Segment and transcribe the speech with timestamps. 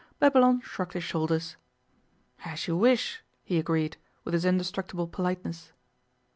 [0.17, 1.57] Babylon shrugged his shoulders.
[2.43, 5.73] 'As you wish,' he agreed, with his indestructible politeness.